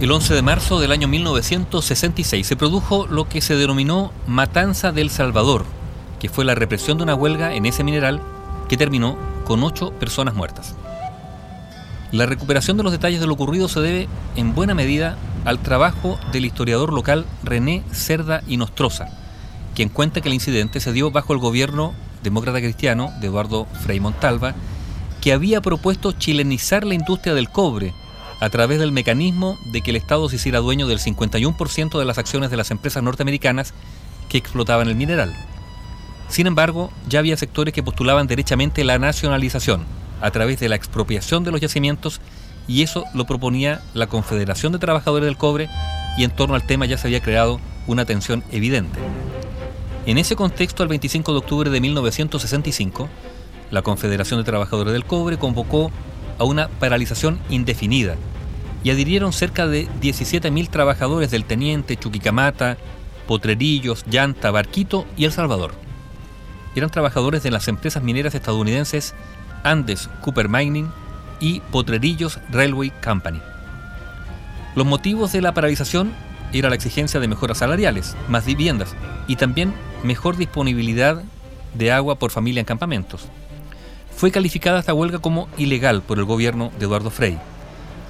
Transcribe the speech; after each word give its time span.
El 0.00 0.10
11 0.12 0.32
de 0.32 0.40
marzo 0.40 0.80
del 0.80 0.92
año 0.92 1.08
1966 1.08 2.46
se 2.46 2.56
produjo 2.56 3.06
lo 3.06 3.28
que 3.28 3.42
se 3.42 3.56
denominó 3.56 4.12
Matanza 4.26 4.92
del 4.92 5.10
Salvador, 5.10 5.66
que 6.18 6.30
fue 6.30 6.46
la 6.46 6.54
represión 6.54 6.96
de 6.96 7.04
una 7.04 7.14
huelga 7.14 7.54
en 7.54 7.66
ese 7.66 7.84
mineral 7.84 8.22
que 8.70 8.78
terminó 8.78 9.18
con 9.44 9.62
ocho 9.62 9.90
personas 9.90 10.34
muertas. 10.34 10.74
La 12.12 12.24
recuperación 12.24 12.78
de 12.78 12.82
los 12.82 12.92
detalles 12.92 13.20
de 13.20 13.26
lo 13.26 13.34
ocurrido 13.34 13.68
se 13.68 13.80
debe 13.80 14.08
en 14.36 14.54
buena 14.54 14.74
medida 14.74 15.18
al 15.44 15.58
trabajo 15.58 16.18
del 16.32 16.46
historiador 16.46 16.94
local 16.94 17.26
René 17.42 17.82
Cerda 17.92 18.42
y 18.48 18.56
Nostroza, 18.56 19.08
quien 19.74 19.90
cuenta 19.90 20.22
que 20.22 20.28
el 20.28 20.34
incidente 20.34 20.80
se 20.80 20.94
dio 20.94 21.10
bajo 21.10 21.34
el 21.34 21.40
gobierno 21.40 21.92
demócrata 22.22 22.60
cristiano 22.60 23.12
de 23.20 23.26
Eduardo 23.26 23.66
Frei 23.82 24.00
Montalva, 24.00 24.54
que 25.20 25.34
había 25.34 25.60
propuesto 25.60 26.12
chilenizar 26.12 26.86
la 26.86 26.94
industria 26.94 27.34
del 27.34 27.50
cobre 27.50 27.92
a 28.40 28.48
través 28.50 28.78
del 28.80 28.92
mecanismo 28.92 29.58
de 29.66 29.82
que 29.82 29.90
el 29.90 29.96
Estado 29.96 30.28
se 30.28 30.36
hiciera 30.36 30.60
dueño 30.60 30.86
del 30.86 30.98
51% 30.98 31.98
de 31.98 32.04
las 32.04 32.18
acciones 32.18 32.50
de 32.50 32.56
las 32.56 32.70
empresas 32.70 33.02
norteamericanas 33.02 33.74
que 34.28 34.38
explotaban 34.38 34.88
el 34.88 34.96
mineral. 34.96 35.34
Sin 36.28 36.46
embargo, 36.46 36.90
ya 37.08 37.18
había 37.18 37.36
sectores 37.36 37.74
que 37.74 37.82
postulaban 37.82 38.26
derechamente 38.26 38.84
la 38.84 38.98
nacionalización 38.98 39.84
a 40.20 40.30
través 40.30 40.60
de 40.60 40.68
la 40.68 40.76
expropiación 40.76 41.44
de 41.44 41.50
los 41.50 41.60
yacimientos 41.60 42.20
y 42.66 42.82
eso 42.82 43.04
lo 43.14 43.26
proponía 43.26 43.82
la 43.94 44.06
Confederación 44.06 44.72
de 44.72 44.78
Trabajadores 44.78 45.26
del 45.26 45.36
Cobre 45.36 45.68
y 46.16 46.24
en 46.24 46.30
torno 46.30 46.54
al 46.54 46.66
tema 46.66 46.86
ya 46.86 46.96
se 46.96 47.08
había 47.08 47.20
creado 47.20 47.60
una 47.86 48.04
tensión 48.04 48.44
evidente. 48.52 48.98
En 50.06 50.18
ese 50.18 50.36
contexto, 50.36 50.82
el 50.82 50.88
25 50.88 51.32
de 51.32 51.38
octubre 51.38 51.70
de 51.70 51.80
1965, 51.80 53.08
la 53.70 53.82
Confederación 53.82 54.40
de 54.40 54.44
Trabajadores 54.44 54.92
del 54.92 55.04
Cobre 55.04 55.36
convocó 55.36 55.90
a 56.40 56.44
una 56.44 56.68
paralización 56.68 57.38
indefinida 57.50 58.16
y 58.82 58.90
adhirieron 58.90 59.32
cerca 59.32 59.66
de 59.66 59.86
17.000 60.00 60.70
trabajadores 60.70 61.30
del 61.30 61.44
Teniente, 61.44 61.98
Chuquicamata, 61.98 62.78
Potrerillos, 63.28 64.04
Llanta, 64.06 64.50
Barquito 64.50 65.06
y 65.18 65.26
El 65.26 65.32
Salvador. 65.32 65.72
Eran 66.74 66.88
trabajadores 66.88 67.42
de 67.42 67.50
las 67.50 67.68
empresas 67.68 68.02
mineras 68.02 68.34
estadounidenses 68.34 69.14
Andes 69.64 70.08
Cooper 70.22 70.48
Mining 70.48 70.90
y 71.40 71.60
Potrerillos 71.60 72.40
Railway 72.50 72.90
Company. 73.04 73.42
Los 74.74 74.86
motivos 74.86 75.32
de 75.32 75.42
la 75.42 75.52
paralización 75.52 76.12
era 76.54 76.70
la 76.70 76.74
exigencia 76.74 77.20
de 77.20 77.28
mejoras 77.28 77.58
salariales, 77.58 78.16
más 78.28 78.46
viviendas 78.46 78.96
y 79.28 79.36
también 79.36 79.74
mejor 80.02 80.38
disponibilidad 80.38 81.22
de 81.74 81.92
agua 81.92 82.18
por 82.18 82.30
familia 82.30 82.60
en 82.60 82.66
campamentos 82.66 83.28
fue 84.20 84.30
calificada 84.30 84.80
esta 84.80 84.92
huelga 84.92 85.18
como 85.18 85.48
ilegal 85.56 86.02
por 86.02 86.18
el 86.18 86.26
gobierno 86.26 86.70
de 86.78 86.84
Eduardo 86.84 87.08
Frei. 87.08 87.38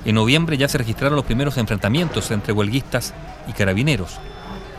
En 0.04 0.16
noviembre 0.16 0.56
ya 0.58 0.66
se 0.66 0.76
registraron 0.76 1.14
los 1.14 1.24
primeros 1.24 1.56
enfrentamientos 1.56 2.32
entre 2.32 2.52
huelguistas 2.52 3.14
y 3.46 3.52
carabineros. 3.52 4.18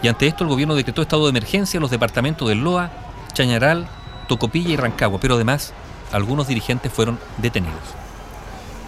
Y 0.03 0.09
ante 0.09 0.27
esto 0.27 0.43
el 0.43 0.49
gobierno 0.49 0.75
decretó 0.75 1.01
estado 1.01 1.23
de 1.23 1.29
emergencia 1.29 1.77
en 1.77 1.83
los 1.83 1.89
departamentos 1.89 2.49
de 2.49 2.55
Loa, 2.55 2.91
Chañaral, 3.31 3.87
Tocopilla 4.27 4.71
y 4.71 4.75
Rancagua, 4.75 5.21
pero 5.21 5.35
además 5.35 5.71
algunos 6.11 6.49
dirigentes 6.49 6.91
fueron 6.91 7.17
detenidos. 7.37 7.79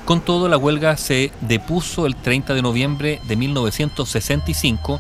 Con 0.04 0.20
todo, 0.20 0.50
la 0.50 0.58
huelga 0.58 0.98
se 0.98 1.32
depuso 1.40 2.06
el 2.06 2.18
30 2.18 2.56
de 2.56 2.62
noviembre 2.62 3.22
de 3.26 3.38
1965, 3.38 5.00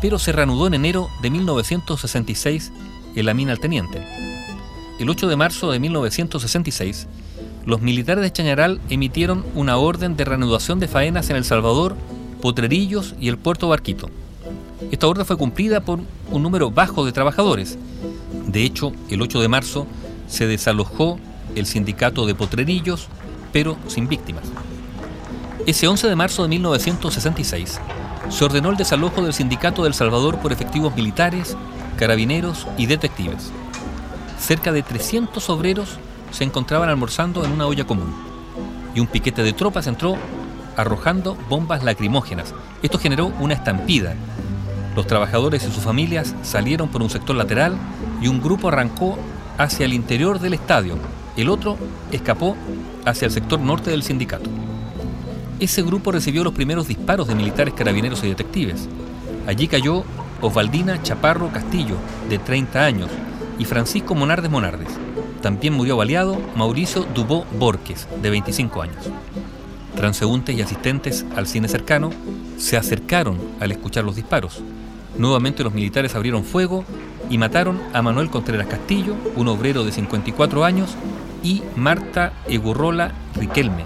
pero 0.00 0.20
se 0.20 0.30
reanudó 0.30 0.68
en 0.68 0.74
enero 0.74 1.10
de 1.22 1.30
1966 1.30 2.70
en 3.16 3.26
la 3.26 3.34
mina 3.34 3.50
al 3.50 3.58
teniente 3.58 4.06
el 4.98 5.10
8 5.10 5.26
de 5.26 5.36
marzo 5.36 5.72
de 5.72 5.80
1966, 5.80 7.08
los 7.66 7.80
militares 7.80 8.22
de 8.22 8.32
Chañaral 8.32 8.80
emitieron 8.90 9.44
una 9.54 9.76
orden 9.76 10.16
de 10.16 10.24
reanudación 10.24 10.78
de 10.78 10.86
faenas 10.86 11.30
en 11.30 11.36
El 11.36 11.44
Salvador, 11.44 11.96
Potrerillos 12.40 13.14
y 13.18 13.28
el 13.28 13.38
puerto 13.38 13.68
Barquito. 13.68 14.08
Esta 14.92 15.08
orden 15.08 15.26
fue 15.26 15.36
cumplida 15.36 15.80
por 15.80 16.00
un 16.30 16.42
número 16.42 16.70
bajo 16.70 17.04
de 17.04 17.12
trabajadores. 17.12 17.76
De 18.46 18.62
hecho, 18.62 18.92
el 19.08 19.20
8 19.20 19.40
de 19.40 19.48
marzo 19.48 19.86
se 20.28 20.46
desalojó 20.46 21.18
el 21.56 21.66
sindicato 21.66 22.26
de 22.26 22.34
Potrerillos, 22.34 23.08
pero 23.52 23.76
sin 23.88 24.08
víctimas. 24.08 24.44
Ese 25.66 25.88
11 25.88 26.08
de 26.08 26.16
marzo 26.16 26.42
de 26.42 26.50
1966 26.50 27.80
se 28.28 28.44
ordenó 28.44 28.70
el 28.70 28.76
desalojo 28.76 29.22
del 29.22 29.32
sindicato 29.32 29.82
del 29.84 29.94
Salvador 29.94 30.38
por 30.38 30.52
efectivos 30.52 30.94
militares, 30.94 31.56
carabineros 31.96 32.66
y 32.76 32.86
detectives 32.86 33.50
cerca 34.44 34.72
de 34.72 34.82
300 34.82 35.48
obreros 35.48 35.98
se 36.30 36.44
encontraban 36.44 36.90
almorzando 36.90 37.46
en 37.46 37.52
una 37.52 37.66
olla 37.66 37.86
común 37.86 38.14
y 38.94 39.00
un 39.00 39.06
piquete 39.06 39.42
de 39.42 39.54
tropas 39.54 39.86
entró 39.86 40.16
arrojando 40.76 41.34
bombas 41.48 41.82
lacrimógenas. 41.82 42.52
Esto 42.82 42.98
generó 42.98 43.32
una 43.40 43.54
estampida. 43.54 44.14
Los 44.94 45.06
trabajadores 45.06 45.64
y 45.64 45.72
sus 45.72 45.82
familias 45.82 46.34
salieron 46.42 46.88
por 46.88 47.02
un 47.02 47.08
sector 47.08 47.34
lateral 47.34 47.78
y 48.20 48.28
un 48.28 48.42
grupo 48.42 48.68
arrancó 48.68 49.18
hacia 49.56 49.86
el 49.86 49.94
interior 49.94 50.38
del 50.38 50.52
estadio. 50.52 50.98
El 51.38 51.48
otro 51.48 51.78
escapó 52.12 52.54
hacia 53.06 53.26
el 53.26 53.32
sector 53.32 53.58
norte 53.58 53.90
del 53.90 54.02
sindicato. 54.02 54.50
Ese 55.58 55.82
grupo 55.82 56.12
recibió 56.12 56.44
los 56.44 56.52
primeros 56.52 56.86
disparos 56.86 57.28
de 57.28 57.34
militares, 57.34 57.72
carabineros 57.72 58.22
y 58.22 58.28
detectives. 58.28 58.88
Allí 59.46 59.68
cayó 59.68 60.04
Osvaldina 60.42 61.02
Chaparro 61.02 61.50
Castillo, 61.50 61.96
de 62.28 62.38
30 62.38 62.84
años, 62.84 63.10
y 63.58 63.64
Francisco 63.64 64.14
Monardes 64.14 64.50
Monardes. 64.50 64.88
También 65.42 65.74
murió 65.74 65.96
baleado 65.96 66.40
Mauricio 66.56 67.06
Dubó 67.14 67.44
Borges, 67.58 68.08
de 68.22 68.30
25 68.30 68.82
años. 68.82 69.10
Transeúntes 69.96 70.56
y 70.56 70.62
asistentes 70.62 71.24
al 71.36 71.46
cine 71.46 71.68
cercano 71.68 72.10
se 72.56 72.76
acercaron 72.76 73.38
al 73.60 73.72
escuchar 73.72 74.04
los 74.04 74.16
disparos. 74.16 74.62
Nuevamente 75.16 75.62
los 75.62 75.72
militares 75.72 76.14
abrieron 76.14 76.44
fuego 76.44 76.84
y 77.30 77.38
mataron 77.38 77.80
a 77.92 78.02
Manuel 78.02 78.30
Contreras 78.30 78.66
Castillo, 78.66 79.14
un 79.36 79.48
obrero 79.48 79.84
de 79.84 79.92
54 79.92 80.64
años, 80.64 80.96
y 81.42 81.62
Marta 81.76 82.32
Egurrola 82.48 83.12
Riquelme, 83.34 83.84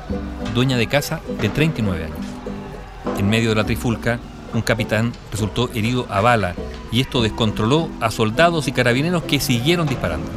dueña 0.55 0.77
de 0.77 0.87
casa 0.87 1.21
de 1.41 1.49
39 1.49 2.05
años. 2.05 3.19
En 3.19 3.29
medio 3.29 3.51
de 3.51 3.57
la 3.57 3.65
trifulca, 3.65 4.21
un 4.55 4.63
capitán 4.63 5.13
resultó 5.31 5.69
herido 5.75 6.07
a 6.09 6.21
bala 6.21 6.55
y 6.91 7.01
esto 7.01 7.23
descontroló 7.23 7.89
a 8.01 8.11
soldados 8.11 8.69
y 8.69 8.73
carabineros 8.73 9.23
que 9.25 9.41
siguieron 9.41 9.87
disparando. 9.87 10.29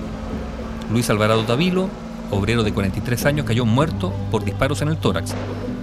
Luis 0.91 1.09
Alvarado 1.09 1.44
Davilo, 1.44 1.89
obrero 2.29 2.63
de 2.63 2.73
43 2.73 3.25
años, 3.25 3.45
cayó 3.45 3.66
muerto 3.66 4.13
por 4.29 4.44
disparos 4.44 4.81
en 4.81 4.90
el 4.90 4.97
tórax. 4.97 5.34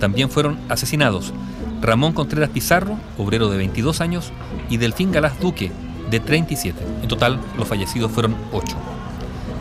También 0.00 0.30
fueron 0.30 0.58
asesinados 0.68 1.32
Ramón 1.80 2.12
Contreras 2.12 2.50
Pizarro, 2.50 2.98
obrero 3.16 3.48
de 3.48 3.56
22 3.56 4.00
años, 4.00 4.32
y 4.68 4.76
Delfín 4.76 5.12
Galás 5.12 5.38
Duque, 5.40 5.70
de 6.10 6.20
37. 6.20 6.78
En 7.02 7.08
total, 7.08 7.38
los 7.56 7.68
fallecidos 7.68 8.10
fueron 8.10 8.34
8. 8.52 8.76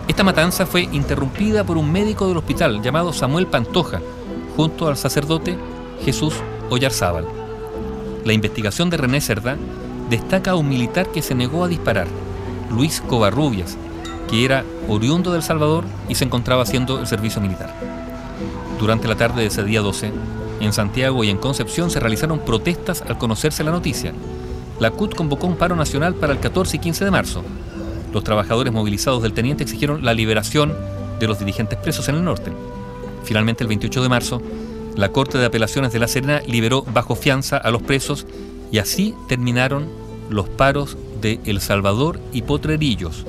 Esta 0.07 0.23
matanza 0.23 0.66
fue 0.66 0.84
interrumpida 0.84 1.63
por 1.63 1.78
un 1.78 1.91
médico 1.91 2.28
del 2.28 2.38
hospital 2.38 2.81
llamado 2.81 3.13
Samuel 3.13 3.47
Pantoja, 3.47 4.01
junto 4.56 4.88
al 4.88 4.97
sacerdote 4.97 5.57
Jesús 6.03 6.34
Ollarzábal. 6.69 7.25
La 8.23 8.34
investigación 8.34 8.90
de 8.90 8.97
René 8.97 9.22
Cerda 9.22 9.57
destaca 10.09 10.51
a 10.51 10.56
un 10.56 10.69
militar 10.69 11.12
que 11.12 11.22
se 11.22 11.35
negó 11.35 11.63
a 11.63 11.68
disparar, 11.68 12.07
Luis 12.72 13.01
Covarrubias, 13.01 13.78
que 14.29 14.45
era 14.45 14.63
oriundo 14.88 15.31
del 15.31 15.44
Salvador 15.44 15.84
y 16.09 16.16
se 16.16 16.25
encontraba 16.25 16.63
haciendo 16.63 17.00
el 17.00 17.07
servicio 17.07 17.41
militar. 17.41 17.73
Durante 18.79 19.07
la 19.07 19.16
tarde 19.16 19.41
de 19.41 19.47
ese 19.47 19.63
día 19.63 19.81
12, 19.81 20.12
en 20.59 20.73
Santiago 20.73 21.23
y 21.23 21.29
en 21.29 21.38
Concepción 21.38 21.90
se 21.90 22.00
realizaron 22.00 22.40
protestas 22.40 23.03
al 23.07 23.17
conocerse 23.17 23.63
la 23.63 23.72
noticia. 23.72 24.13
La 24.79 24.91
CUT 24.91 25.16
convocó 25.16 25.47
un 25.47 25.56
paro 25.56 25.75
nacional 25.75 26.16
para 26.16 26.34
el 26.34 26.40
14 26.40 26.78
y 26.78 26.79
15 26.79 27.06
de 27.06 27.12
marzo. 27.12 27.44
Los 28.13 28.23
trabajadores 28.23 28.73
movilizados 28.73 29.23
del 29.23 29.34
teniente 29.34 29.63
exigieron 29.63 30.06
la 30.06 30.13
liberación 30.13 30.73
de 31.19 31.28
los 31.28 31.40
dirigentes 31.40 31.79
presos 31.79 32.07
en 32.09 32.16
el 32.16 32.23
norte. 32.23 32.51
Finalmente, 33.23 33.63
el 33.63 33.67
28 33.67 34.02
de 34.03 34.09
marzo, 34.09 34.41
la 34.96 35.09
Corte 35.09 35.37
de 35.37 35.46
Apelaciones 35.46 35.91
de 35.91 35.99
La 35.99 36.08
Serena 36.08 36.41
liberó 36.47 36.84
bajo 36.84 37.16
fianza 37.16 37.58
a 37.58 37.72
los 37.72 37.82
presos 37.82 38.26
y 38.72 38.79
así 38.79 39.14
terminaron 39.28 39.85
los 40.29 40.47
paros 40.49 40.97
de 41.22 41.40
El 41.46 41.61
Salvador 41.61 42.19
y 42.34 42.41
Potrerillos, 42.43 43.25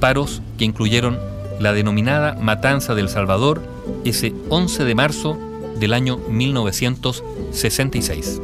paros 0.00 0.42
que 0.58 0.64
incluyeron 0.64 1.18
la 1.60 1.72
denominada 1.72 2.34
Matanza 2.34 2.94
del 2.94 3.08
Salvador 3.08 3.62
ese 4.04 4.34
11 4.48 4.84
de 4.84 4.94
marzo 4.94 5.36
del 5.78 5.92
año 5.92 6.18
1966. 6.28 8.40